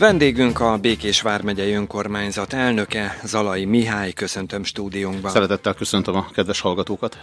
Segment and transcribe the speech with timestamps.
[0.00, 5.30] Vendégünk a Békés Vármegyei Önkormányzat elnöke, Zalai Mihály, köszöntöm stúdiónkban.
[5.30, 7.18] Szeretettel köszöntöm a kedves hallgatókat.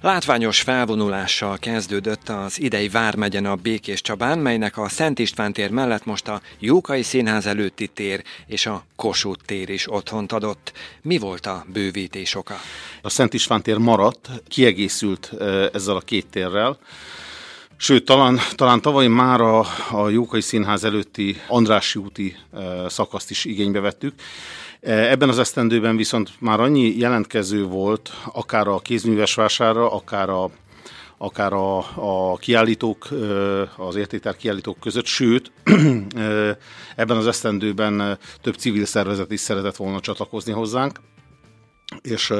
[0.00, 6.04] Látványos felvonulással kezdődött az idei Vármegyen a Békés Csabán, melynek a Szent István tér mellett
[6.04, 10.72] most a Jókai Színház előtti tér és a Kossuth tér is otthont adott.
[11.02, 12.54] Mi volt a bővítés oka?
[13.02, 15.32] A Szent István tér maradt, kiegészült
[15.72, 16.78] ezzel a két térrel.
[17.76, 22.36] Sőt, talán, talán tavaly már a, a Jókai Színház előtti Andrássy úti
[22.86, 24.14] szakaszt is igénybe vettük.
[24.80, 30.50] Ebben az esztendőben viszont már annyi jelentkező volt, akár a kézműves vásárra, akár a
[31.18, 33.08] akár a, a kiállítók,
[33.76, 35.52] az értéktár kiállítók között, sőt,
[36.96, 41.00] ebben az esztendőben több civil szervezet is szeretett volna csatlakozni hozzánk
[42.02, 42.32] és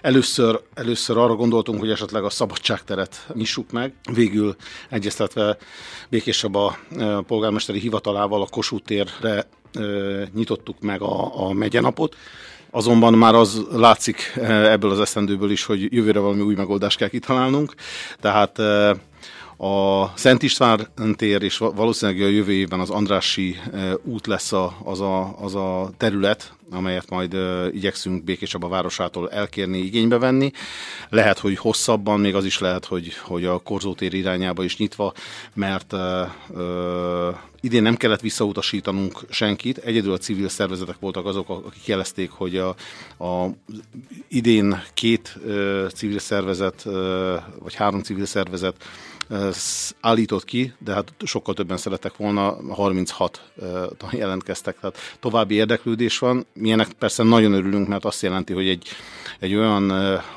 [0.00, 3.92] először, először arra gondoltunk, hogy esetleg a szabadságteret nyissuk meg.
[4.12, 4.56] Végül
[4.90, 5.56] egyeztetve
[6.08, 6.78] Békés Csaba
[7.26, 9.46] polgármesteri hivatalával a Kossuth térre
[10.34, 12.16] nyitottuk meg a, a megyenapot.
[12.70, 17.74] Azonban már az látszik ebből az esztendőből is, hogy jövőre valami új megoldást kell kitalálnunk.
[18.20, 18.58] Tehát
[19.64, 23.56] a Szent István tér és valószínűleg a jövő évben az Andrássy
[24.02, 27.36] út lesz a, az, a, az a terület, amelyet majd
[27.72, 30.50] igyekszünk Békéscsaba városától elkérni, igénybe venni.
[31.08, 35.12] Lehet, hogy hosszabban, még az is lehet, hogy, hogy a Korzótér irányába is nyitva,
[35.54, 36.00] mert uh,
[36.48, 42.56] uh, idén nem kellett visszautasítanunk senkit, egyedül a civil szervezetek voltak azok, akik jelezték, hogy
[42.56, 42.68] a,
[43.24, 43.48] a
[44.28, 46.94] idén két uh, civil szervezet, uh,
[47.58, 48.84] vagy három civil szervezet
[50.00, 53.42] állított ki, de hát sokkal többen szerettek volna, 36
[54.10, 56.46] jelentkeztek, tehát további érdeklődés van.
[56.52, 58.88] Milyenek persze nagyon örülünk, mert azt jelenti, hogy egy,
[59.38, 59.90] egy olyan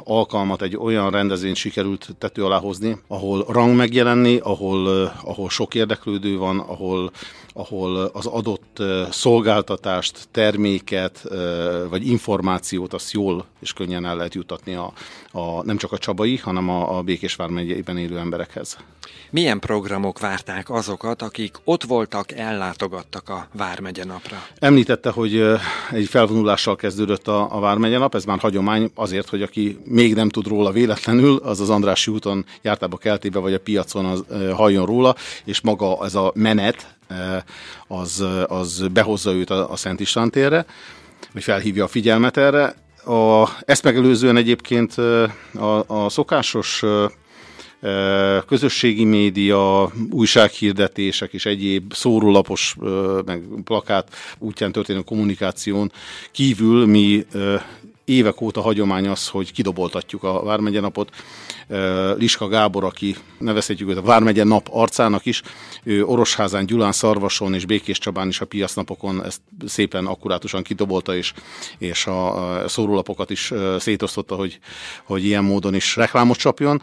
[0.03, 4.87] alkalmat, egy olyan rendezvényt sikerült tető alá hozni, ahol rang megjelenni, ahol,
[5.23, 7.11] ahol sok érdeklődő van, ahol,
[7.57, 11.23] ahol az adott szolgáltatást, terméket
[11.89, 14.93] vagy információt azt jól és könnyen el lehet jutatni a,
[15.31, 18.77] a, nem csak a Csabai, hanem a, a Békésvár megyében élő emberekhez.
[19.29, 24.43] Milyen programok várták azokat, akik ott voltak, ellátogattak a Vármegye napra?
[24.59, 25.43] Említette, hogy
[25.91, 30.29] egy felvonulással kezdődött a, a Vármegye nap, ez már hagyomány azért, hogy aki még nem
[30.29, 35.15] tud róla véletlenül, az az Andrássy úton jártába keltébe, vagy a piacon az, halljon róla,
[35.45, 36.96] és maga ez a menet,
[37.87, 40.65] az, az behozza őt a, a Szent István térre,
[41.33, 42.75] vagy felhívja a figyelmet erre.
[43.05, 44.93] A, ezt megelőzően egyébként
[45.53, 46.83] a, a szokásos
[48.47, 52.75] közösségi média, újsághirdetések és egyéb szórólapos,
[53.25, 55.91] meg plakát útján történő kommunikáción
[56.31, 57.25] kívül mi
[58.07, 61.09] évek óta hagyomány az, hogy kidoboltatjuk a Vármegye napot.
[62.17, 65.41] Liska Gábor, aki nevezhetjük őt a Vármegye nap arcának is,
[65.83, 71.33] ő Orosházán, Gyulán, Szarvason és Békés Csabán is a piacnapokon ezt szépen akkurátusan kidobolta, és,
[71.77, 74.59] és a szórólapokat is szétosztotta, hogy,
[75.03, 76.81] hogy ilyen módon is reklámot csapjon.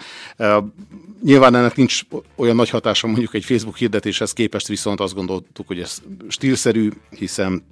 [1.22, 2.00] Nyilván ennek nincs
[2.36, 7.64] olyan nagy hatása mondjuk egy Facebook hirdetéshez képest, viszont azt gondoltuk, hogy ez stílszerű, hiszen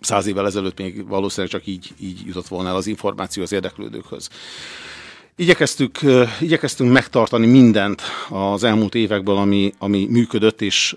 [0.00, 4.28] száz évvel ezelőtt még valószínűleg csak így, így jutott volna el az információ az érdeklődőkhöz.
[5.36, 5.98] Igyekeztük,
[6.40, 10.96] igyekeztünk megtartani mindent az elmúlt évekből, ami, ami működött, és,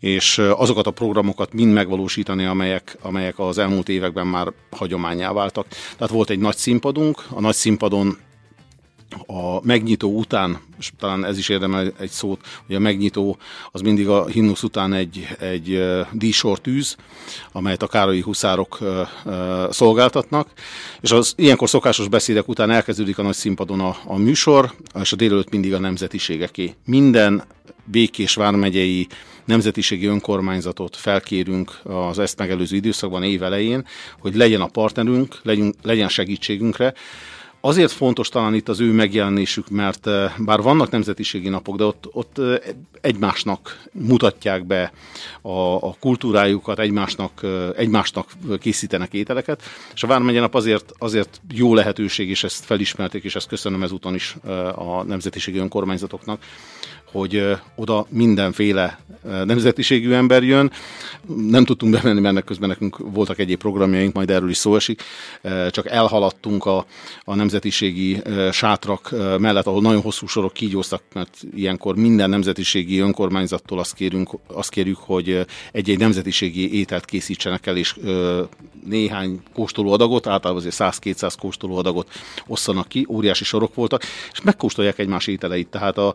[0.00, 5.66] és azokat a programokat mind megvalósítani, amelyek, amelyek az elmúlt években már hagyományá váltak.
[5.68, 8.18] Tehát volt egy nagy színpadunk, a nagy színpadon
[9.26, 13.38] a megnyitó után, és talán ez is érdemel egy szót, hogy a megnyitó
[13.72, 16.96] az mindig a himnusz után egy, egy dísor tűz,
[17.52, 18.78] amelyet a károlyi huszárok
[19.70, 20.48] szolgáltatnak,
[21.00, 25.16] és az ilyenkor szokásos beszédek után elkezdődik a nagy színpadon a, a műsor, és a
[25.16, 26.74] délelőtt mindig a nemzetiségeké.
[26.84, 27.44] Minden
[27.84, 29.06] Békés vármegyei
[29.44, 33.86] nemzetiségi önkormányzatot felkérünk az ezt megelőző időszakban évelején,
[34.18, 36.94] hogy legyen a partnerünk, legyen, legyen segítségünkre,
[37.60, 42.08] Azért fontos talán itt az ő megjelenésük, mert eh, bár vannak nemzetiségi napok, de ott,
[42.12, 42.56] ott eh,
[43.00, 44.92] egymásnak mutatják be
[45.42, 48.26] a, a kultúrájukat, egymásnak, eh, egymásnak
[48.60, 49.62] készítenek ételeket,
[49.94, 54.14] és a Vármegye nap azért, azért jó lehetőség, és ezt felismerték, és ezt köszönöm ezúton
[54.14, 54.36] is
[54.74, 56.42] a nemzetiségi önkormányzatoknak,
[57.12, 60.72] hogy oda mindenféle nemzetiségű ember jön.
[61.26, 65.02] Nem tudtunk bemenni, mert közben nekünk voltak egyéb programjaink, majd erről is szó esik.
[65.70, 66.86] Csak elhaladtunk a,
[67.24, 68.22] a nemzetiségi
[68.52, 74.70] sátrak mellett, ahol nagyon hosszú sorok kígyóztak, mert ilyenkor minden nemzetiségi önkormányzattól azt, kérünk, azt
[74.70, 77.96] kérjük, hogy egy-egy nemzetiségi ételt készítsenek el, és
[78.84, 82.10] néhány kóstolóadagot, általában azért 100-200 kóstolóadagot
[82.46, 84.02] osszanak ki, óriási sorok voltak,
[84.32, 85.68] és megkóstolják egymás ételeit.
[85.68, 86.14] Tehát a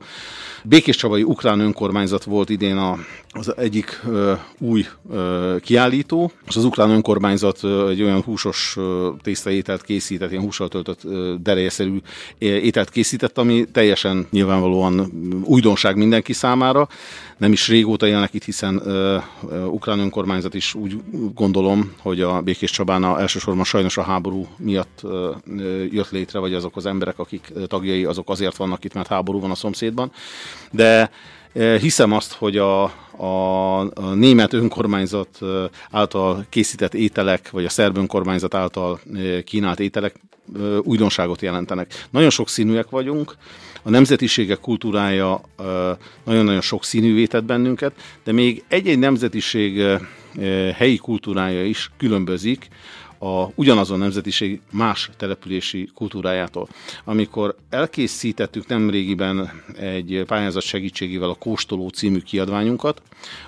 [0.63, 2.97] Bék Békés Csabai Ukrán Önkormányzat volt idén a,
[3.33, 9.09] az egyik ö, új ö, kiállító, és az Ukrán Önkormányzat ö, egy olyan húsos ö,
[9.21, 11.97] tésztaételt készített, ilyen hússal töltött ö, derejeszerű
[12.37, 15.11] ételt készített, ami teljesen nyilvánvalóan
[15.43, 16.87] újdonság mindenki számára.
[17.37, 19.17] Nem is régóta élnek itt, hiszen ö,
[19.49, 21.01] ö, Ukrán Önkormányzat is úgy
[21.33, 25.31] gondolom, hogy a Békés Csabán a, elsősorban sajnos a háború miatt ö,
[25.91, 29.51] jött létre, vagy azok az emberek, akik tagjai, azok azért vannak itt, mert háború van
[29.51, 30.11] a szomszédban.
[30.71, 31.11] De
[31.53, 32.83] hiszem azt, hogy a,
[33.17, 35.39] a, a német önkormányzat
[35.91, 38.99] által készített ételek, vagy a szerb önkormányzat által
[39.43, 40.15] kínált ételek
[40.81, 42.05] újdonságot jelentenek.
[42.09, 43.35] Nagyon sok színűek vagyunk,
[43.83, 45.41] a nemzetiségek kultúrája
[46.23, 49.83] nagyon-nagyon sok színűvé tett bennünket, de még egy-egy nemzetiség
[50.75, 52.67] helyi kultúrája is különbözik
[53.23, 56.67] a ugyanazon nemzetiség más települési kultúrájától.
[57.03, 63.01] Amikor elkészítettük nemrégiben egy pályázat segítségével a Kóstoló című kiadványunkat,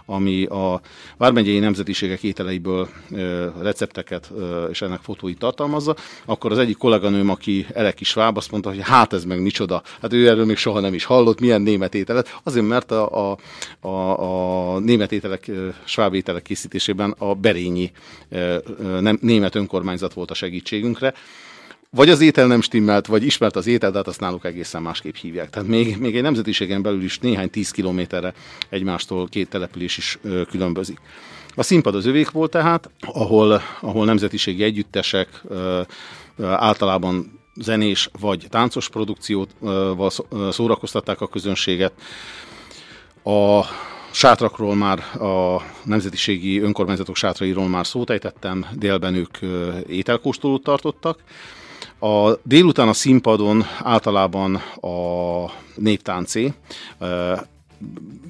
[0.06, 0.81] ami a
[1.18, 2.89] vármegyei nemzetiségek ételeiből
[3.62, 4.31] recepteket
[4.69, 5.95] és ennek fotóit tartalmazza,
[6.25, 9.81] akkor az egyik kolléganőm, aki elek is váb, azt mondta, hogy hát ez meg micsoda.
[10.01, 12.39] Hát ő erről még soha nem is hallott, milyen német ételet.
[12.44, 13.38] Azért, mert a, a,
[13.88, 15.51] a, a német ételek,
[15.83, 17.92] sváb ételek készítésében a berényi
[19.00, 21.14] nem, német önkormányzat volt a segítségünkre.
[21.90, 25.16] Vagy az étel nem stimmelt, vagy ismert az étel, de hát azt náluk egészen másképp
[25.16, 25.50] hívják.
[25.50, 28.34] Tehát még, még egy nemzetiségen belül is néhány tíz kilométerre
[28.70, 31.00] egymástól két település is ö, különbözik.
[31.56, 35.82] A színpad az övék volt tehát, ahol, ahol nemzetiségi együttesek ö,
[36.38, 40.12] ö, általában zenés vagy táncos produkcióval
[40.52, 41.94] szórakoztatták a közönséget.
[43.24, 43.62] A
[44.16, 49.38] Sátrakról már, a nemzetiségi önkormányzatok sátrairól már szót ejtettem, délben ők
[49.88, 51.24] ételkóstolót tartottak.
[52.00, 56.54] A délután a színpadon általában a néptáncé,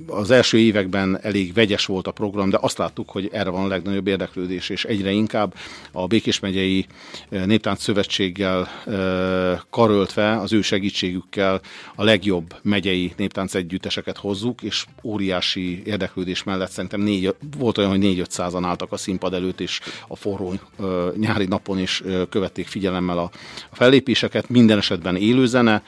[0.08, 3.68] az első években elég vegyes volt a program, de azt láttuk, hogy erre van a
[3.68, 5.54] legnagyobb érdeklődés, és egyre inkább
[5.92, 6.86] a Békés megyei
[7.30, 11.62] eh, Néptánc Szövetséggel eh, karöltve, az ő segítségükkel
[11.96, 18.00] a legjobb megyei néptánc együtteseket hozzuk, és óriási érdeklődés mellett szerintem négy, volt olyan, hogy
[18.00, 20.86] négy-ötszázan álltak a színpad előtt, és a forró eh,
[21.18, 23.30] nyári napon is követték figyelemmel a,
[23.70, 25.84] a fellépéseket, minden esetben élőzene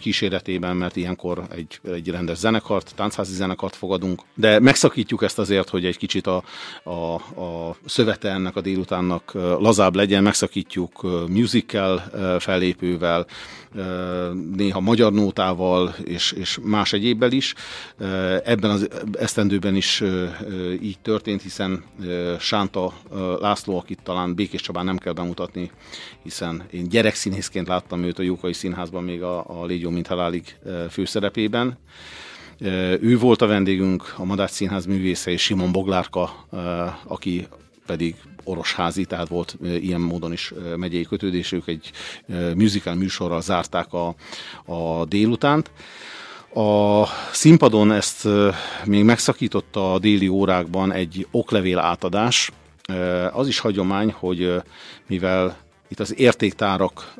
[0.00, 5.84] kíséretében, mert ilyenkor egy, egy rendes zenekart, táncházi zenekart fogadunk, de megszakítjuk ezt azért, hogy
[5.84, 6.42] egy kicsit a,
[6.82, 12.02] a, a szövete ennek a délutánnak lazább legyen, megszakítjuk musical
[12.38, 13.26] fellépővel,
[14.56, 17.54] néha magyar nótával és, és más egyébbel is.
[18.44, 20.02] Ebben az esztendőben is
[20.82, 21.84] így történt, hiszen
[22.38, 22.92] Sánta
[23.40, 25.70] László, akit talán Békés Csabán nem kell bemutatni,
[26.22, 30.56] hiszen én gyerekszínészként láttam őt a Jókai Színházban még a, a Légyó mint halálig
[30.90, 31.78] főszerepében.
[33.00, 36.46] Ő volt a vendégünk, a Madács Színház művésze és Simon Boglárka,
[37.04, 37.46] aki
[37.86, 38.14] pedig
[38.44, 41.90] orosházi, tehát volt ilyen módon is megyei kötődésük, egy
[42.54, 44.14] musical műsorral zárták a,
[44.64, 45.70] a délutánt.
[46.54, 48.28] A színpadon ezt
[48.84, 52.50] még megszakította a déli órákban egy oklevél átadás.
[53.32, 54.62] Az is hagyomány, hogy
[55.06, 55.56] mivel
[55.88, 57.14] itt az értéktárak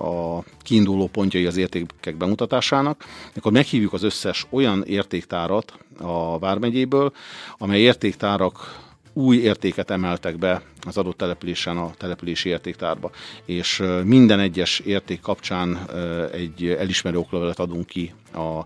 [0.00, 3.04] a kiinduló pontjai az értékek bemutatásának,
[3.36, 7.12] akkor meghívjuk az összes olyan értéktárat a Vármegyéből,
[7.58, 13.10] amely értéktárak új értéket emeltek be az adott településen a települési értéktárba.
[13.44, 15.90] És minden egyes érték kapcsán
[16.32, 18.60] egy elismerő oklevelet adunk ki a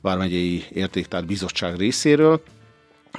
[0.00, 2.42] Vármegyei Értéktár Bizottság részéről,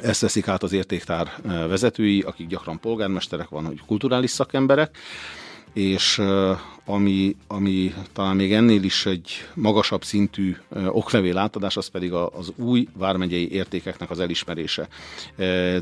[0.02, 4.98] ezt veszik át az értéktár vezetői, akik gyakran polgármesterek van, hogy kulturális szakemberek,
[5.74, 6.22] és
[6.86, 10.56] ami, ami talán még ennél is egy magasabb szintű
[10.88, 14.88] oklevél átadás, az pedig az új vármegyei értékeknek az elismerése.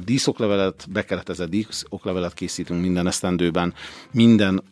[0.06, 3.74] Díszoklevelet, bekeretezett díszoklevelet készítünk minden esztendőben,
[4.12, 4.64] minden,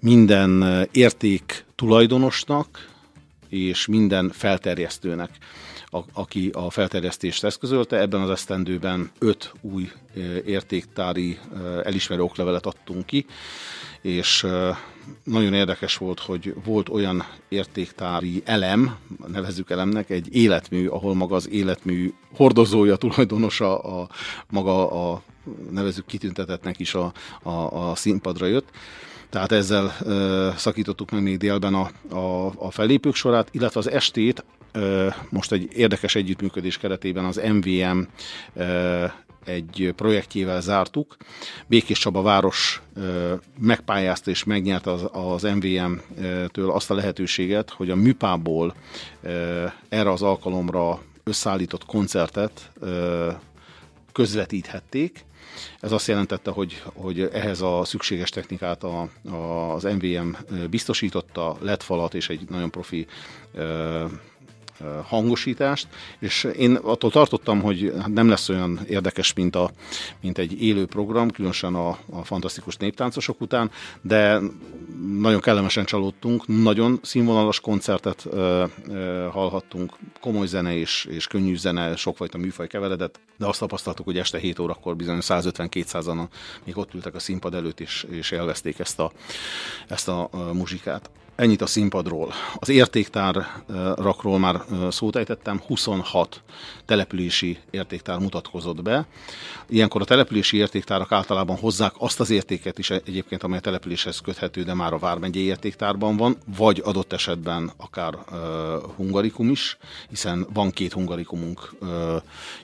[0.00, 2.94] minden érték tulajdonosnak
[3.48, 5.30] és minden felterjesztőnek
[6.12, 8.00] aki a felterjesztést eszközölte.
[8.00, 9.90] Ebben az esztendőben öt új
[10.44, 11.38] értéktári
[11.84, 13.26] elismerő oklevelet adtunk ki,
[14.06, 14.46] és
[15.24, 18.96] nagyon érdekes volt, hogy volt olyan értéktári elem,
[19.26, 24.08] nevezzük elemnek, egy életmű, ahol maga az életmű hordozója, tulajdonosa, a,
[24.50, 25.22] maga a
[25.70, 27.50] nevezzük kitüntetetnek is a, a,
[27.90, 28.68] a színpadra jött.
[29.30, 34.44] Tehát ezzel ö, szakítottuk meg még délben a, a, a fellépők sorát, illetve az estét
[34.72, 38.00] ö, most egy érdekes együttműködés keretében az MVM
[38.54, 39.04] ö,
[39.46, 41.16] egy projektjével zártuk.
[41.66, 42.82] Békés Csaba város
[43.58, 48.74] megpályázta és megnyerte az, az MVM-től azt a lehetőséget, hogy a műpából
[49.88, 52.70] erre az alkalomra összeállított koncertet
[54.12, 55.24] közvetíthették.
[55.80, 60.28] Ez azt jelentette, hogy, hogy ehhez a szükséges technikát a, a, az MVM
[60.70, 63.06] biztosította, lett falat és egy nagyon profi
[65.04, 69.70] hangosítást, és én attól tartottam, hogy nem lesz olyan érdekes, mint, a,
[70.20, 73.70] mint egy élő program, különösen a, a fantasztikus néptáncosok után,
[74.02, 74.40] de
[75.18, 81.96] nagyon kellemesen csalódtunk, nagyon színvonalas koncertet ö, ö, hallhattunk, komoly zene és, és könnyű zene,
[81.96, 86.26] sokfajta műfaj keveredett, de azt tapasztaltuk, hogy este 7 órakor bizony 150-200-an
[86.64, 89.12] még ott ültek a színpad előtt, és, és élvezték ezt a,
[89.88, 91.10] ezt a, muzsikát.
[91.36, 92.32] Ennyit a színpadról.
[92.58, 96.42] Az értéktárakról már szót ejtettem, 26
[96.84, 99.06] települési értéktár mutatkozott be.
[99.68, 104.62] Ilyenkor a települési értéktárak általában hozzák azt az értéket is egyébként, amely a településhez köthető,
[104.62, 108.38] de már a Vármegyei értéktárban van, vagy adott esetben akár uh,
[108.96, 109.76] hungarikum is,
[110.08, 111.88] hiszen van két hungarikumunk, uh,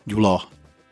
[0.04, 0.42] Gyula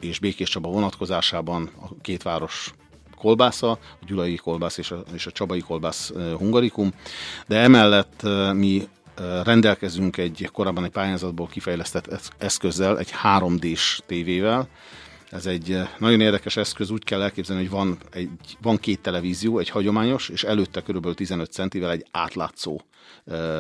[0.01, 2.73] és Békés Csaba vonatkozásában a két város
[3.21, 6.93] kolbásza, a gyulai kolbász és a, és a csabai kolbász hungarikum,
[7.47, 8.23] de emellett
[8.53, 8.89] mi
[9.45, 14.69] rendelkezünk egy korábban egy pályázatból kifejlesztett eszközzel, egy 3D-s tévével,
[15.31, 18.31] ez egy nagyon érdekes eszköz, úgy kell elképzelni, hogy van, egy,
[18.63, 22.81] van két televízió, egy hagyományos, és előtte körülbelül 15 centivel egy átlátszó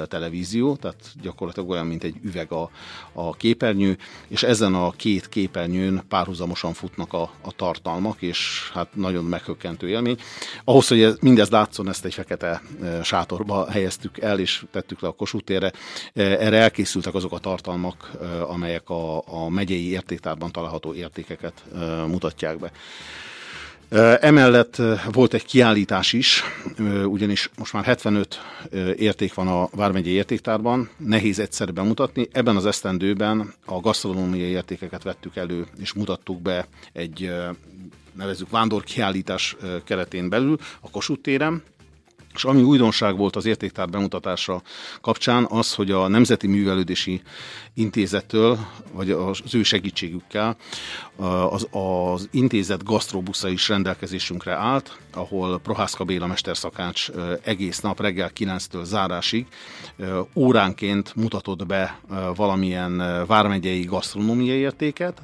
[0.08, 2.70] televízió, tehát gyakorlatilag olyan, mint egy üveg a,
[3.12, 3.98] a képernyő,
[4.28, 10.18] és ezen a két képernyőn párhuzamosan futnak a, a tartalmak, és hát nagyon meghökkentő élmény.
[10.64, 12.62] Ahhoz, hogy ez, mindez látszon, ezt egy fekete
[13.02, 15.72] sátorba helyeztük el, és tettük le a Kossuth térre.
[16.14, 18.10] Erre elkészültek azok a tartalmak,
[18.48, 21.59] amelyek a, a megyei értéktárban található értékeket
[22.06, 22.70] mutatják be.
[24.20, 26.42] Emellett volt egy kiállítás is,
[27.04, 28.38] ugyanis most már 75
[28.96, 32.28] érték van a Vármegyei értéktárban, nehéz egyszerre bemutatni.
[32.32, 37.32] Ebben az esztendőben a gasztronómiai értékeket vettük elő, és mutattuk be egy
[38.12, 41.62] nevezzük vándorkiállítás keretén belül a Kossuth téren,
[42.34, 44.62] és ami újdonság volt az értéktár bemutatása
[45.00, 47.22] kapcsán az, hogy a Nemzeti Művelődési
[47.74, 48.58] Intézettől,
[48.92, 50.56] vagy az ő segítségükkel
[51.50, 57.08] az, az intézet gasztrobusza is rendelkezésünkre állt, ahol Prohászka Béla mesterszakács
[57.42, 59.46] egész nap reggel 9-től zárásig
[60.34, 62.00] óránként mutatott be
[62.34, 65.22] valamilyen vármegyei gasztronómiai értéket,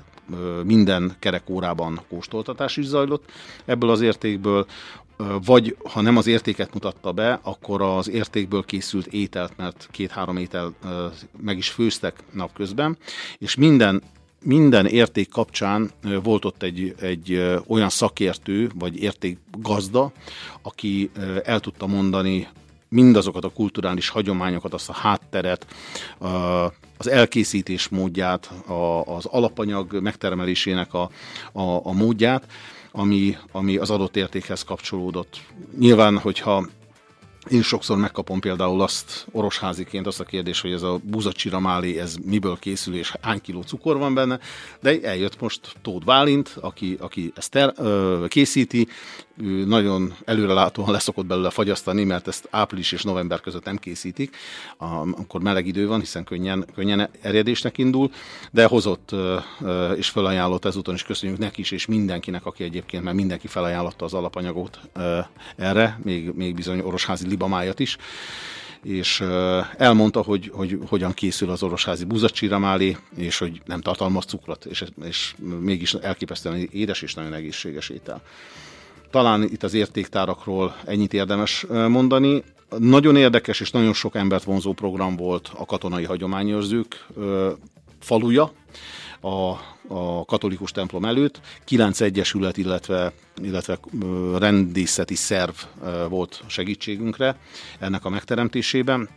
[0.65, 3.31] minden kerekórában kóstoltatás is zajlott
[3.65, 4.67] ebből az értékből,
[5.45, 10.75] vagy ha nem az értéket mutatta be, akkor az értékből készült ételt, mert két-három étel
[11.41, 12.99] meg is főztek napközben,
[13.39, 14.03] és minden
[14.43, 15.91] minden érték kapcsán
[16.23, 20.13] volt ott egy, egy olyan szakértő, vagy értékgazda,
[20.63, 21.11] aki
[21.45, 22.49] el tudta mondani
[22.89, 25.67] mindazokat a kulturális hagyományokat, azt a hátteret,
[26.97, 28.51] az elkészítés módját,
[29.05, 31.11] az alapanyag megtermelésének a,
[31.53, 32.47] a, a módját,
[32.97, 35.41] ami, ami az adott értékhez kapcsolódott.
[35.79, 36.67] Nyilván, hogyha
[37.51, 42.17] én sokszor megkapom például azt orosháziként azt a kérdést, hogy ez a buzacsira málé, ez
[42.25, 44.39] miből készül, és hány kiló cukor van benne,
[44.81, 48.89] de eljött most Tóth Bálint, aki, aki ezt ter, ö, készíti,
[49.43, 54.37] ő nagyon előrelátóan leszokott belőle fagyasztani, mert ezt április és november között nem készítik,
[54.79, 58.11] amikor meleg idő van, hiszen könnyen, könnyen erjedésnek indul,
[58.51, 59.15] de hozott
[59.97, 64.15] és felajánlott ezúton is köszönjük neki is, és mindenkinek, aki egyébként, mert mindenki felajánlotta az
[64.15, 64.81] alapanyagot
[65.57, 67.97] erre, még, még bizony orosházi libamájat is,
[68.83, 69.21] és
[69.77, 75.35] elmondta, hogy, hogy hogyan készül az orosházi buzacsíramálé, és hogy nem tartalmaz cukrot, és, és
[75.61, 78.23] mégis elképesztően édes és nagyon egészséges étel.
[79.11, 82.43] Talán itt az értéktárakról ennyit érdemes mondani.
[82.79, 87.07] Nagyon érdekes és nagyon sok embert vonzó program volt a katonai hagyományőrzők
[88.01, 88.53] faluja,
[89.27, 89.51] a,
[89.89, 91.41] a katolikus templom előtt.
[91.65, 93.79] Kilenc egyesület, illetve, illetve
[94.39, 95.55] rendészeti szerv
[96.09, 97.37] volt segítségünkre
[97.79, 99.09] ennek a megteremtésében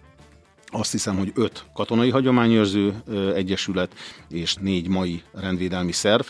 [0.71, 3.03] azt hiszem, hogy öt katonai hagyományőrző
[3.35, 3.93] egyesület
[4.29, 6.25] és négy mai rendvédelmi szerv.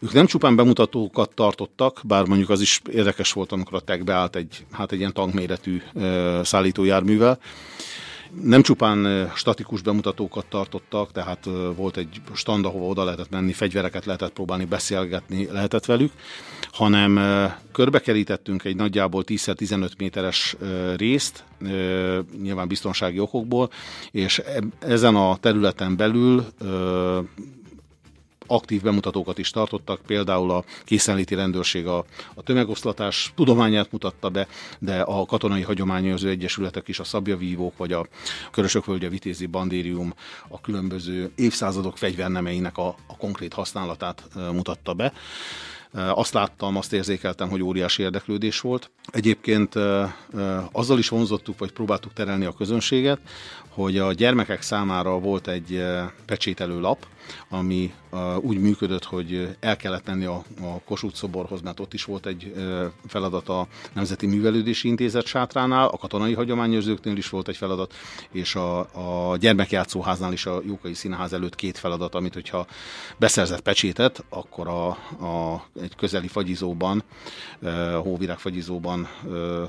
[0.00, 4.36] Ők nem csupán bemutatókat tartottak, bár mondjuk az is érdekes volt, amikor a TEG beállt
[4.36, 5.82] egy, hát egy ilyen tankméretű
[6.42, 7.38] szállítójárművel,
[8.40, 14.32] nem csupán statikus bemutatókat tartottak, tehát volt egy stand, ahova oda lehetett menni, fegyvereket lehetett
[14.32, 16.12] próbálni, beszélgetni lehetett velük,
[16.72, 17.20] hanem
[17.72, 20.56] körbekerítettünk egy nagyjából 10-15 méteres
[20.96, 21.44] részt,
[22.42, 23.70] nyilván biztonsági okokból,
[24.10, 24.42] és
[24.78, 26.46] ezen a területen belül
[28.46, 35.00] aktív bemutatókat is tartottak, például a készenléti rendőrség a, a tömegoszlatás tudományát mutatta be, de
[35.00, 38.06] a katonai hagyományozó egyesületek is, a szabjavívók, vagy a
[38.50, 40.14] Körösökvölgye Vitézi Bandérium
[40.48, 45.12] a különböző évszázadok fegyvernemeinek a, a konkrét használatát mutatta be.
[45.94, 48.90] Azt láttam, azt érzékeltem, hogy óriási érdeklődés volt.
[49.06, 49.74] Egyébként
[50.72, 53.18] azzal is vonzottuk, vagy próbáltuk terelni a közönséget,
[53.68, 55.84] hogy a gyermekek számára volt egy
[56.26, 57.06] pecsételő lap,
[57.48, 57.92] ami
[58.40, 62.54] úgy működött, hogy el kellett menni a, a Kossuth szoborhoz, mert ott is volt egy
[63.06, 67.94] feladat a Nemzeti Művelődési Intézet sátránál, a katonai hagyományőrzőknél is volt egy feladat,
[68.30, 68.78] és a,
[69.30, 72.66] a gyermekjátszóháznál is a Jókai Színház előtt két feladat, amit hogyha
[73.16, 77.02] beszerzett pecsétet, akkor a, a, egy közeli fagyizóban,
[78.02, 79.08] hóvirág fagyizóban,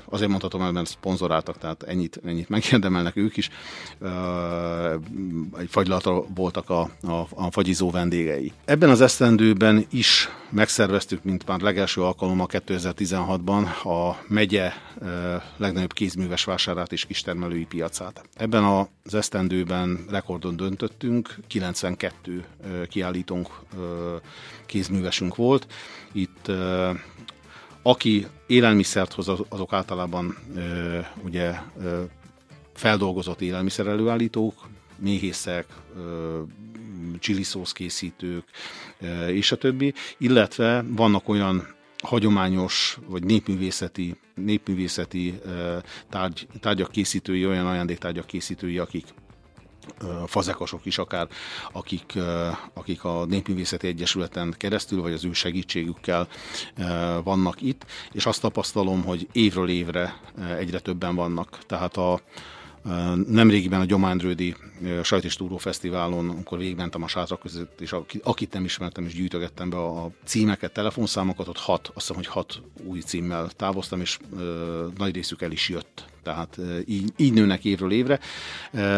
[0.04, 3.50] azért mondhatom el, mert szponzoráltak, tehát ennyit, ennyit megérdemelnek ők is,
[5.58, 8.52] egy fagylatra voltak a, a, a fagyizó vendégei.
[8.64, 14.72] Ebben az esztendőben is megszerveztük, mint már legelső alkalommal 2016-ban a megye
[15.56, 18.28] legnagyobb kézműves vásárát és kistermelői piacát.
[18.34, 22.44] Ebben az esztendőben rekordon döntöttünk, 92
[22.88, 23.48] kiállítónk
[24.66, 25.66] kézművesünk volt.
[26.12, 26.50] Itt
[27.82, 30.36] aki élelmiszert hoz, azok általában
[31.24, 31.54] ugye
[32.74, 34.54] feldolgozott élelmiszer előállítók,
[34.98, 35.66] méhészek,
[37.18, 38.44] csiliszósz készítők,
[39.28, 45.40] és a többi, illetve vannak olyan hagyományos vagy népművészeti, népművészeti
[46.10, 49.04] tárgy, tárgyak készítői, olyan ajándéktárgyak készítői, akik
[50.26, 51.28] fazekasok is akár,
[51.72, 52.12] akik,
[52.74, 56.28] akik a Népművészeti Egyesületen keresztül, vagy az ő segítségükkel
[57.22, 60.20] vannak itt, és azt tapasztalom, hogy évről évre
[60.58, 61.58] egyre többen vannak.
[61.66, 62.20] Tehát a,
[63.28, 64.56] Nemrégiben a Gyományrődi
[65.02, 69.70] Sajt és Túró Fesztiválon, amikor végigmentem a sátrak között, és akit nem ismertem, és gyűjtögettem
[69.70, 74.86] be a címeket, telefonszámokat, ott hat, azt hiszem, hogy hat új címmel távoztam, és ö,
[74.96, 76.04] nagy részük el is jött.
[76.22, 78.20] Tehát ö, így, így nőnek évről évre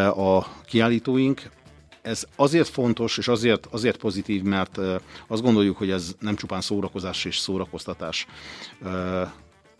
[0.08, 1.50] a kiállítóink,
[2.02, 4.78] ez azért fontos, és azért, azért pozitív, mert
[5.26, 8.26] azt gondoljuk, hogy ez nem csupán szórakozás és szórakoztatás.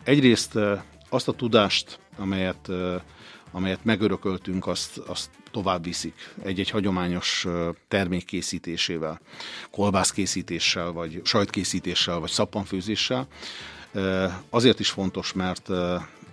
[0.03, 0.59] Egyrészt
[1.09, 2.69] azt a tudást, amelyet
[3.51, 7.47] amelyet megörököltünk, azt, azt tovább viszik egy-egy hagyományos
[7.87, 9.19] termék készítésével,
[9.71, 13.27] kolbászkészítéssel, vagy sajtkészítéssel, vagy szappanfőzéssel.
[14.49, 15.69] Azért is fontos, mert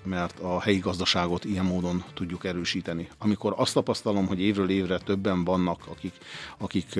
[0.04, 3.08] mert a helyi gazdaságot ilyen módon tudjuk erősíteni.
[3.18, 6.12] Amikor azt tapasztalom, hogy évről évre többen vannak, akik,
[6.58, 6.98] akik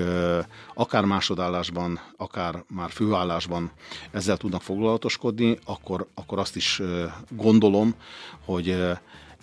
[0.75, 3.71] akár másodállásban, akár már főállásban
[4.11, 6.83] ezzel tudnak foglalatoskodni, akkor, akkor azt is
[7.31, 7.95] gondolom,
[8.45, 8.77] hogy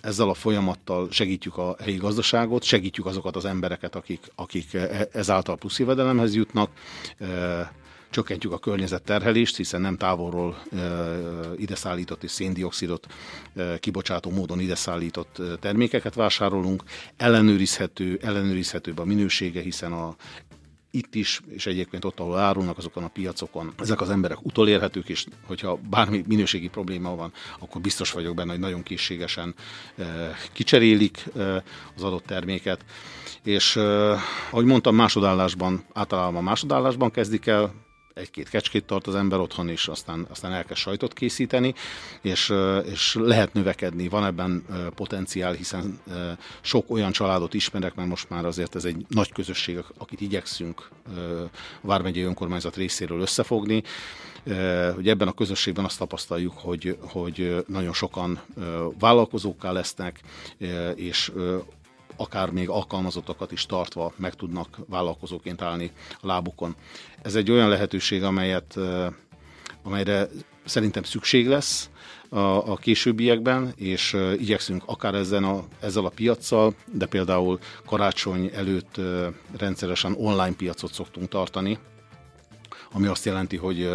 [0.02, 5.56] ezzel a folyamattal segítjük a helyi gazdaságot, segítjük azokat az embereket, akik, akik e, ezáltal
[5.56, 6.70] plusz jövedelemhez jutnak,
[7.18, 7.72] e,
[8.10, 10.78] csökkentjük a környezetterhelést, hiszen nem távolról e,
[11.56, 13.06] ide szállított és széndiokszidot
[13.80, 16.82] kibocsátó módon ide szállított termékeket vásárolunk,
[17.16, 20.16] ellenőrizhető, ellenőrizhetőbb a minősége, hiszen a
[20.94, 25.26] itt is, és egyébként ott, ahol árulnak azokon a piacokon, ezek az emberek utolérhetők, és
[25.46, 29.54] hogyha bármi minőségi probléma van, akkor biztos vagyok benne, hogy nagyon készségesen
[29.96, 30.06] eh,
[30.52, 31.62] kicserélik eh,
[31.96, 32.84] az adott terméket.
[33.42, 37.81] És eh, ahogy mondtam, másodállásban, általában másodállásban kezdik el
[38.14, 41.74] egy-két kecskét tart az ember otthon, és aztán, aztán elkezd sajtot készíteni,
[42.20, 42.52] és,
[42.84, 46.00] és lehet növekedni, van ebben potenciál, hiszen
[46.60, 50.88] sok olyan családot ismerek, mert most már azért ez egy nagy közösség, akit igyekszünk
[51.82, 53.82] a Vármegyei Önkormányzat részéről összefogni,
[54.94, 58.40] hogy ebben a közösségben azt tapasztaljuk, hogy, hogy nagyon sokan
[58.98, 60.20] vállalkozókká lesznek,
[60.94, 61.32] és
[62.16, 66.74] akár még alkalmazottakat is tartva meg tudnak vállalkozóként állni a lábukon.
[67.22, 68.78] Ez egy olyan lehetőség, amelyet,
[69.82, 70.28] amelyre
[70.64, 71.90] szerintem szükség lesz
[72.28, 72.38] a,
[72.70, 79.00] a későbbiekben, és igyekszünk akár ezen a, ezzel a piaccal, de például karácsony előtt
[79.58, 81.78] rendszeresen online piacot szoktunk tartani,
[82.92, 83.90] ami azt jelenti, hogy,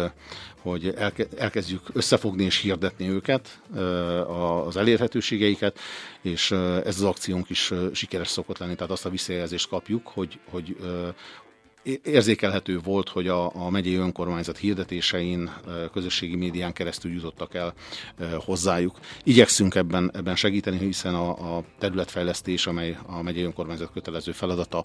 [0.60, 0.94] hogy
[1.36, 3.60] elkezdjük összefogni és hirdetni őket,
[4.66, 5.78] az elérhetőségeiket,
[6.22, 6.50] és
[6.84, 10.76] ez az akciónk is sikeres szokott lenni, tehát azt a visszajelzést kapjuk, hogy, hogy
[12.02, 15.50] érzékelhető volt, hogy a, a megyei önkormányzat hirdetésein,
[15.92, 17.74] közösségi médián keresztül jutottak el
[18.44, 18.98] hozzájuk.
[19.22, 24.84] Igyekszünk ebben, ebben segíteni, hiszen a, a területfejlesztés, amely a megyei önkormányzat kötelező feladata,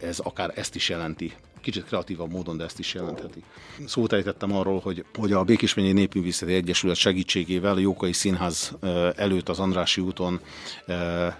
[0.00, 3.42] ez akár ezt is jelenti kicsit kreatívabb módon, de ezt is jelentheti.
[3.86, 8.72] Szót ejtettem arról, hogy, hogy a Békésményi Népművészeti Egyesület segítségével a Jókai Színház
[9.16, 10.40] előtt az Andrási úton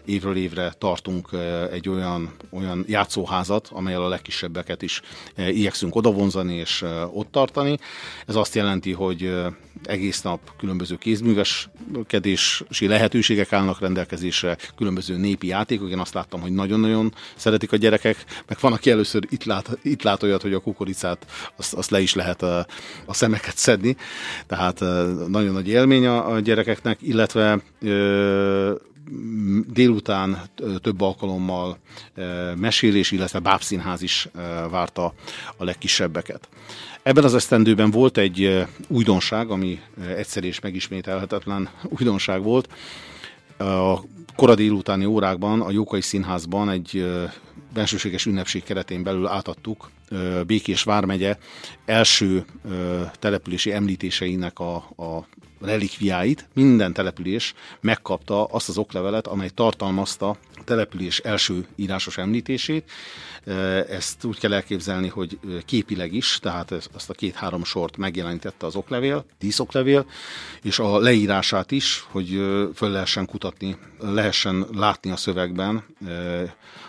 [0.04, 1.28] évről évre tartunk
[1.70, 5.00] egy olyan, olyan játszóházat, amelyel a legkisebbeket is
[5.36, 7.78] igyekszünk odavonzani és ott tartani.
[8.26, 9.32] Ez azt jelenti, hogy
[9.82, 15.90] egész nap különböző kézműveskedési lehetőségek állnak rendelkezésre, különböző népi játékok.
[15.90, 20.02] Én azt láttam, hogy nagyon-nagyon szeretik a gyerekek, meg van, aki először itt lát, itt
[20.02, 22.66] lát olyat, hogy a kukoricát azt, azt le is lehet a,
[23.04, 23.96] a szemeket szedni.
[24.46, 24.80] Tehát
[25.28, 28.74] nagyon nagy élmény a, a gyerekeknek, illetve ö,
[29.66, 30.38] délután
[30.82, 31.78] több alkalommal
[32.56, 34.28] mesélés, illetve bábszínház is
[34.70, 35.14] várta
[35.56, 36.48] a legkisebbeket.
[37.02, 39.80] Ebben az esztendőben volt egy újdonság, ami
[40.16, 42.68] egyszer és megismételhetetlen újdonság volt.
[43.58, 44.00] A
[44.36, 47.06] kora délutáni órákban a Jókai Színházban egy
[47.72, 49.90] bensőséges ünnepség keretén belül átadtuk
[50.46, 51.38] Békés Vármegye
[51.84, 52.44] első
[53.18, 55.26] települési említéseinek a, a
[55.60, 56.48] relikviáit.
[56.54, 62.90] Minden település megkapta azt az oklevelet, amely tartalmazta a település első írásos említését.
[63.88, 69.24] Ezt úgy kell elképzelni, hogy képileg is, tehát azt a két-három sort megjelenítette az oklevél,
[69.38, 70.06] díszoklevél,
[70.62, 72.28] és a leírását is, hogy
[72.74, 75.84] föl lehessen kutatni, lehessen látni a szövegben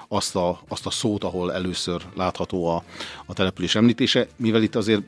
[0.08, 2.84] azt a, azt a szót, ahol először látható a,
[3.26, 5.02] a település említése, mivel itt azért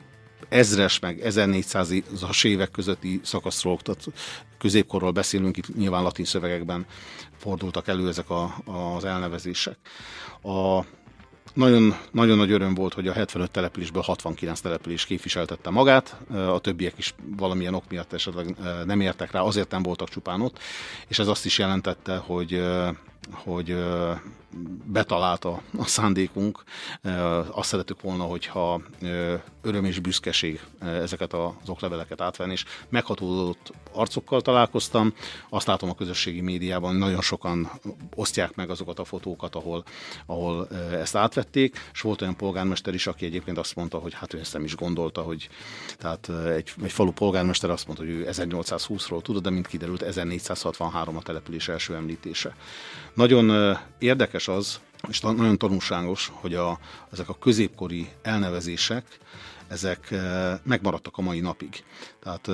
[0.48, 4.06] ezres meg 1400-as évek közötti szakaszról, tehát
[4.58, 6.86] középkorról beszélünk, itt nyilván latin szövegekben
[7.36, 9.76] fordultak elő ezek a, az elnevezések.
[10.42, 10.84] A,
[11.52, 16.94] nagyon, nagyon nagy öröm volt, hogy a 75 településből 69 település képviseltette magát, a többiek
[16.96, 20.58] is valamilyen ok miatt esetleg nem értek rá, azért nem voltak csupán ott,
[21.08, 22.62] és ez azt is jelentette, hogy
[23.32, 23.76] hogy
[24.84, 26.62] betalálta a szándékunk.
[27.50, 28.82] Azt szeretük volna, hogyha
[29.62, 35.12] öröm és büszkeség ezeket az okleveleket átvenni, és meghatódott arcokkal találkoztam.
[35.48, 37.70] Azt látom a közösségi médiában, nagyon sokan
[38.14, 39.84] osztják meg azokat a fotókat, ahol,
[40.26, 44.38] ahol ezt átvették, és volt olyan polgármester is, aki egyébként azt mondta, hogy hát ő
[44.38, 45.48] ezt nem is gondolta, hogy
[45.98, 51.16] tehát egy, egy falu polgármester azt mondta, hogy ő 1820-ról tudod, de mint kiderült, 1463
[51.16, 52.54] a település első említése.
[53.14, 56.78] Nagyon érdekes az, és nagyon tanulságos, hogy a,
[57.12, 59.18] ezek a középkori elnevezések,
[59.68, 60.14] ezek
[60.62, 61.84] megmaradtak a mai napig.
[62.22, 62.48] Tehát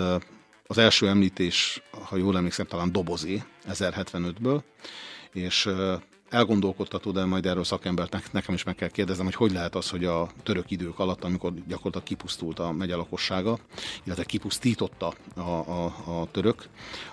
[0.66, 4.60] az első említés, ha jól emlékszem, talán Dobozé 1075-ből,
[5.32, 5.68] és
[6.30, 10.04] elgondolkodtató, de majd erről szakembert nekem is meg kell kérdeznem, hogy hogy lehet az, hogy
[10.04, 13.58] a török idők alatt, amikor gyakorlatilag kipusztult a megye lakossága,
[14.04, 16.68] illetve kipusztította a, a, a török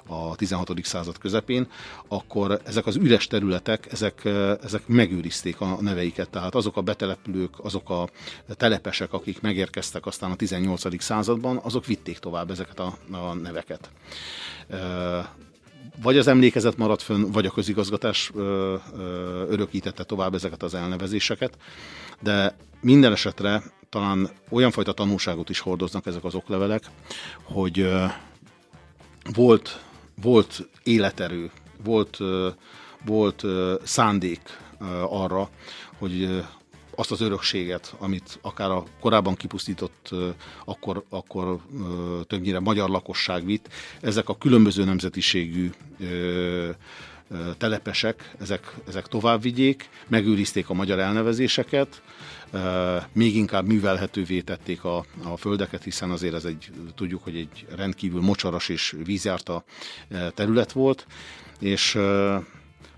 [0.05, 0.83] a 16.
[0.83, 1.67] század közepén,
[2.07, 4.25] akkor ezek az üres területek, ezek,
[4.63, 6.29] ezek megőrizték a neveiket.
[6.29, 8.09] Tehát azok a betelepülők, azok a
[8.47, 11.01] telepesek, akik megérkeztek aztán a 18.
[11.03, 13.89] században, azok vitték tovább ezeket a, a neveket
[16.01, 21.57] vagy az emlékezet maradt fönn, vagy a közigazgatás ö, ö, örökítette tovább ezeket az elnevezéseket,
[22.21, 26.83] de minden esetre talán olyan fajta tanulságot is hordoznak ezek az oklevelek,
[27.43, 28.05] hogy ö,
[29.33, 29.83] volt,
[30.21, 31.51] volt életerő,
[31.83, 32.49] volt, ö,
[33.05, 34.41] volt ö, szándék
[34.79, 35.49] ö, arra,
[35.97, 36.43] hogy
[36.99, 40.09] azt az örökséget, amit akár a korábban kipusztított,
[40.65, 41.59] akkor, akkor
[42.27, 43.69] többnyire magyar lakosság vitt,
[44.01, 45.71] ezek a különböző nemzetiségű
[47.57, 52.01] telepesek, ezek, ezek tovább vigyék, megőrizték a magyar elnevezéseket,
[53.13, 58.21] még inkább művelhetővé tették a, a földeket, hiszen azért ez egy, tudjuk, hogy egy rendkívül
[58.21, 59.63] mocsaras és vízjárta
[60.33, 61.05] terület volt,
[61.59, 61.99] és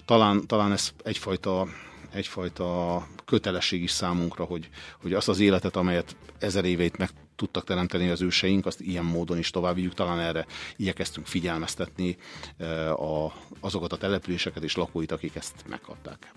[0.06, 1.68] talán, talán ez egyfajta
[2.14, 4.70] egyfajta kötelesség is számunkra, hogy,
[5.02, 9.38] hogy azt az életet, amelyet ezer éveit meg tudtak teremteni az őseink, azt ilyen módon
[9.38, 9.94] is tovább vigyük.
[9.94, 10.46] Talán erre
[10.76, 12.18] igyekeztünk figyelmeztetni
[12.58, 16.32] eh, a, azokat a településeket és lakóit, akik ezt megkapták.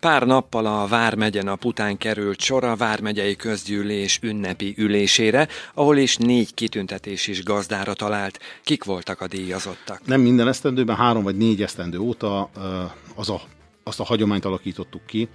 [0.00, 6.16] Pár nappal a Vármegye nap után került sor a Vármegyei Közgyűlés ünnepi ülésére, ahol is
[6.16, 8.38] négy kitüntetés is gazdára talált.
[8.62, 10.06] Kik voltak a díjazottak?
[10.06, 13.40] Nem minden esztendőben, három vagy négy esztendő óta eh, az a
[13.84, 15.28] azt a hagyományt alakítottuk ki,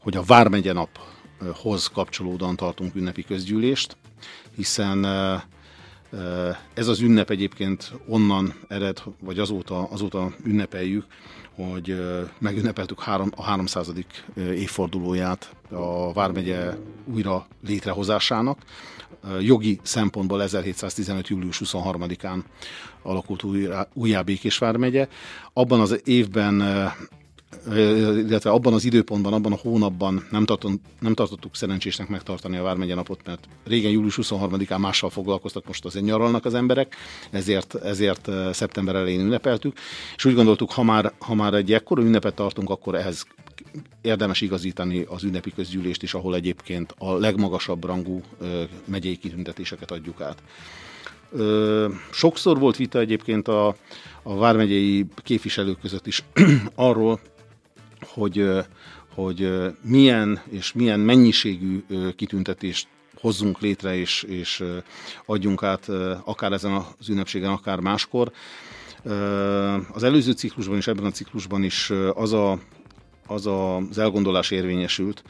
[0.00, 3.96] hogy a Vármegye naphoz kapcsolódóan tartunk ünnepi közgyűlést,
[4.56, 5.04] hiszen
[6.74, 11.04] ez az ünnep egyébként onnan ered, vagy azóta, azóta ünnepeljük,
[11.54, 12.00] hogy
[12.38, 13.92] megünnepeltük három, a 300.
[14.36, 18.58] évfordulóját a Vármegye újra létrehozásának.
[19.40, 21.28] Jogi szempontból 1715.
[21.28, 22.38] július 23-án
[23.02, 23.44] alakult
[23.92, 25.08] újjá Békés Vármegye.
[25.52, 26.62] Abban az évben
[27.74, 32.94] illetve abban az időpontban, abban a hónapban nem, tartott, nem tartottuk szerencsésnek megtartani a Vármegye
[32.94, 36.96] napot, mert régen július 23-án mással foglalkoztak, most azért nyaralnak az emberek,
[37.30, 39.76] ezért, ezért szeptember elején ünnepeltük,
[40.16, 43.26] és úgy gondoltuk, ha már, ha már egy ekkora ünnepet tartunk, akkor ehhez
[44.00, 48.20] érdemes igazítani az ünnepi közgyűlést is, ahol egyébként a legmagasabb rangú
[48.84, 50.42] megyei kitüntetéseket adjuk át.
[52.10, 53.76] Sokszor volt vita egyébként a,
[54.22, 56.24] a vármegyei képviselők között is
[56.74, 57.20] arról,
[58.04, 58.48] hogy,
[59.14, 59.50] hogy
[59.82, 61.84] milyen és milyen mennyiségű
[62.16, 62.88] kitüntetést
[63.20, 64.64] hozzunk létre és, és
[65.26, 65.88] adjunk át
[66.24, 68.32] akár ezen az ünnepségen, akár máskor.
[69.92, 72.58] Az előző ciklusban és ebben a ciklusban is az a
[73.26, 75.22] az az elgondolás érvényesült,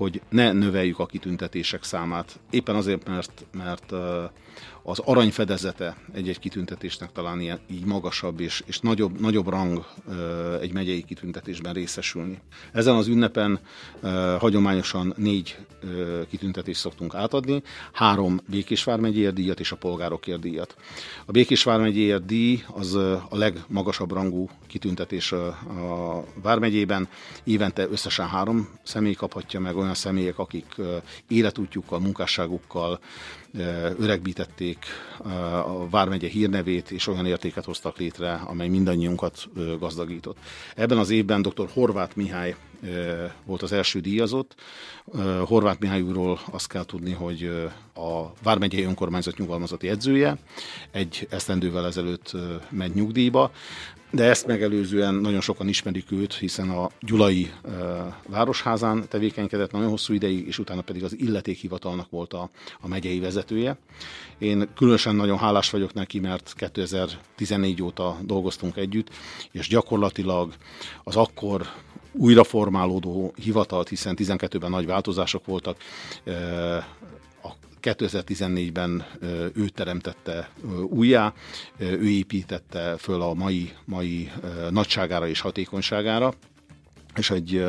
[0.00, 2.40] hogy ne növeljük a kitüntetések számát.
[2.50, 3.92] Éppen azért, mert, mert
[4.82, 9.86] az aranyfedezete egy-egy kitüntetésnek talán ilyen, így magasabb és, és nagyobb, nagyobb rang
[10.60, 12.38] egy megyei kitüntetésben részesülni.
[12.72, 13.60] Ezen az ünnepen
[14.38, 15.56] hagyományosan négy
[16.28, 20.76] kitüntetést szoktunk átadni, három Békés vármegyéért díjat és a polgárokért díjat.
[21.26, 27.08] A Békés vármegyéért díj az a legmagasabb rangú kitüntetés a vármegyében.
[27.44, 30.74] Évente összesen három személy kaphatja meg, olyan személyek, akik
[31.28, 33.00] életútjukkal, munkásságukkal,
[33.98, 34.84] öregbítették
[35.66, 40.36] a Vármegye hírnevét, és olyan értéket hoztak létre, amely mindannyiunkat gazdagított.
[40.76, 41.68] Ebben az évben dr.
[41.72, 42.56] Horváth Mihály
[43.44, 44.54] volt az első díjazott.
[45.44, 47.44] Horváth Mihály úrról azt kell tudni, hogy
[47.94, 50.38] a Vármegyei Önkormányzat nyugalmazati edzője,
[50.90, 52.36] egy esztendővel ezelőtt
[52.70, 53.50] ment nyugdíjba,
[54.12, 57.70] de ezt megelőzően nagyon sokan ismerik őt, hiszen a Gyulai e,
[58.28, 63.76] Városházán tevékenykedett nagyon hosszú ideig, és utána pedig az illetékhivatalnak volt a, a megyei vezetője.
[64.38, 69.08] Én különösen nagyon hálás vagyok neki, mert 2014 óta dolgoztunk együtt,
[69.52, 70.52] és gyakorlatilag
[71.04, 71.66] az akkor
[72.12, 75.76] újraformálódó hivatalt, hiszen 12-ben nagy változások voltak,
[77.82, 79.04] 2014-ben
[79.54, 80.50] ő teremtette
[80.88, 81.32] újjá,
[81.78, 84.30] ő építette föl a mai, mai
[84.70, 86.34] nagyságára és hatékonyságára,
[87.16, 87.64] és egy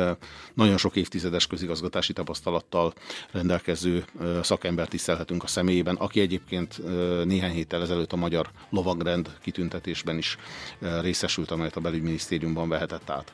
[0.54, 2.94] nagyon sok évtizedes közigazgatási tapasztalattal
[3.30, 4.04] rendelkező
[4.42, 6.80] szakember tisztelhetünk a személyében, aki egyébként
[7.24, 10.36] néhány héttel ezelőtt a Magyar Lovagrend kitüntetésben is
[11.00, 13.32] részesült, amelyet a belügyminisztériumban vehetett át.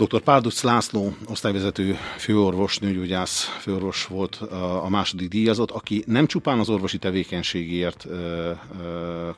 [0.00, 0.20] Dr.
[0.20, 4.34] Párduc László, osztályvezető főorvos, nőgyógyász főorvos volt
[4.82, 8.06] a második díjazott, aki nem csupán az orvosi tevékenységért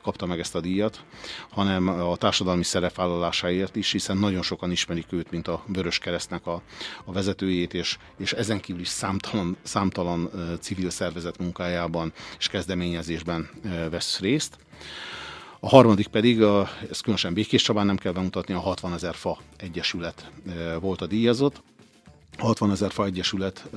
[0.01, 1.03] kapta meg ezt a díjat,
[1.49, 6.61] hanem a társadalmi szerepvállalásáért is, hiszen nagyon sokan ismerik őt, mint a Vörös Keresztnek a,
[7.05, 13.49] a vezetőjét, és, és ezen kívül is számtalan, számtalan civil szervezet munkájában és kezdeményezésben
[13.89, 14.57] vesz részt.
[15.63, 19.37] A harmadik pedig, a, ez különösen Békés Csabán nem kell bemutatni, a 60 ezer fa
[19.57, 20.31] egyesület
[20.79, 21.61] volt a díjazott.
[22.37, 23.69] A 60 ezer fa egyesület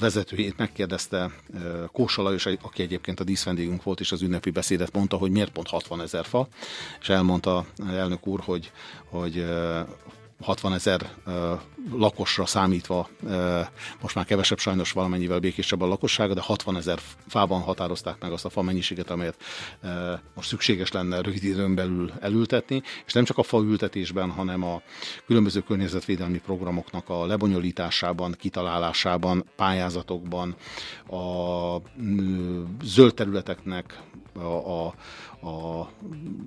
[0.00, 1.30] vezetőjét megkérdezte
[1.92, 5.68] Kósa Lajos, aki egyébként a díszvendégünk volt, és az ünnepi beszédet mondta, hogy miért pont
[5.68, 6.48] 60 ezer fa,
[7.00, 8.70] és elmondta elnök úr, hogy,
[9.04, 9.46] hogy
[10.40, 11.10] 60 ezer
[11.92, 13.08] lakosra számítva,
[14.00, 18.32] most már kevesebb sajnos valamennyivel Békés Csaba a lakossága, de 60 ezer fában határozták meg
[18.32, 19.42] azt a fa mennyiséget, amelyet
[20.34, 24.82] most szükséges lenne rövid időn belül elültetni, és nem csak a fa ültetésben, hanem a
[25.26, 30.56] különböző környezetvédelmi programoknak a lebonyolításában, kitalálásában, pályázatokban,
[31.10, 31.76] a
[32.82, 33.98] zöld területeknek
[34.40, 35.90] a, a,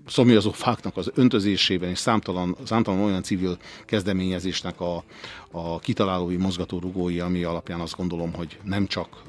[0.07, 5.03] szomjazó fáknak az öntözésében, és számtalan, számtalan olyan civil kezdeményezésnek a,
[5.51, 9.21] a kitalálói mozgatórugói, ami alapján azt gondolom, hogy nem csak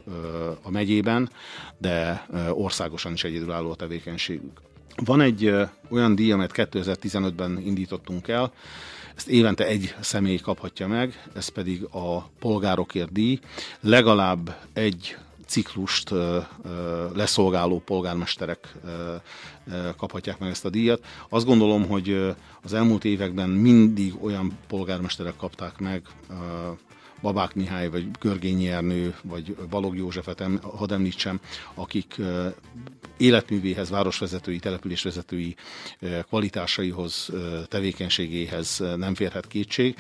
[0.63, 1.31] a megyében,
[1.79, 4.61] de országosan is egyedülálló a tevékenységük.
[5.05, 5.55] Van egy
[5.89, 8.53] olyan díj, amelyet 2015-ben indítottunk el,
[9.17, 13.39] ezt évente egy személy kaphatja meg, ez pedig a polgárokért díj.
[13.81, 16.11] Legalább egy ciklust
[17.15, 18.75] leszolgáló polgármesterek
[19.97, 21.05] kaphatják meg ezt a díjat.
[21.29, 26.03] Azt gondolom, hogy az elmúlt években mindig olyan polgármesterek kapták meg,
[27.23, 31.41] Babák Mihály, vagy Görgényi Ernő, vagy Balog Józsefet, hadd említsem,
[31.75, 32.17] akik
[33.17, 35.57] életművéhez, városvezetői, településvezetői
[36.29, 37.31] kvalitásaihoz,
[37.69, 39.97] tevékenységéhez nem férhet kétség.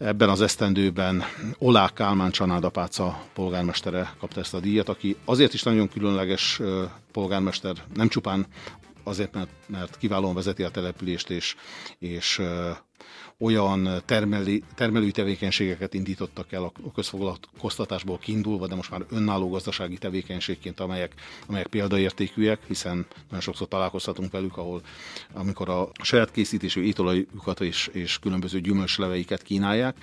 [0.00, 1.22] Ebben az esztendőben
[1.58, 6.60] Olák Kálmán Csanádapáca polgármestere kapta ezt a díjat, aki azért is nagyon különleges
[7.12, 8.46] polgármester, nem csupán
[9.04, 11.54] azért, mert, mert kiválóan vezeti a települést, és,
[11.98, 12.42] és
[13.40, 20.80] olyan termeli, termelői tevékenységeket indítottak el a közfoglalkoztatásból kiindulva, de most már önálló gazdasági tevékenységként,
[20.80, 21.14] amelyek,
[21.46, 24.82] amelyek példaértékűek, hiszen nagyon sokszor találkozhatunk velük, ahol
[25.32, 29.96] amikor a saját készítésű étolajukat és, és különböző gyümölcsleveiket kínálják,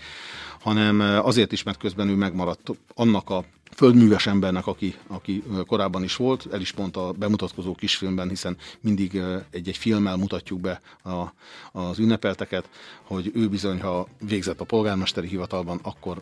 [0.60, 2.72] hanem azért is, mert közben ő megmaradt.
[2.94, 3.44] Annak a
[3.76, 9.22] földműves embernek, aki, aki korábban is volt, el is pont a bemutatkozó kisfilmben, hiszen mindig
[9.52, 11.34] egy-egy filmmel mutatjuk be a,
[11.80, 12.70] az ünnepelteket,
[13.04, 16.22] hogy ő bizony, ha végzett a polgármesteri hivatalban, akkor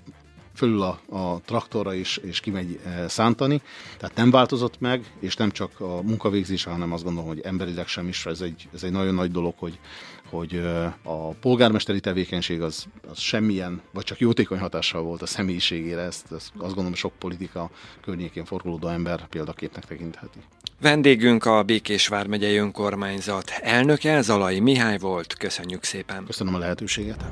[0.55, 3.61] fölül a, a traktorra is, és kimegy e, szántani.
[3.97, 8.07] Tehát nem változott meg, és nem csak a munkavégzése, hanem azt gondolom, hogy emberileg sem
[8.07, 8.25] is.
[8.25, 9.79] Ez egy, ez egy nagyon nagy dolog, hogy,
[10.35, 10.61] hogy
[11.03, 16.01] a polgármesteri tevékenység az, az semmilyen, vagy csak jótékony hatással volt a személyiségére.
[16.01, 17.69] Ezt, ezt azt gondolom, sok politika
[18.01, 20.39] környékén forgolódó ember példaképnek tekintheti.
[20.81, 25.33] Vendégünk a Békés vármegyei önkormányzat elnöke, Zalai Mihály volt.
[25.33, 26.25] Köszönjük szépen.
[26.25, 27.25] Köszönöm a lehetőséget.